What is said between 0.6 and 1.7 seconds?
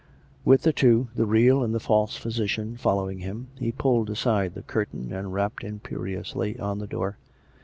the two, the real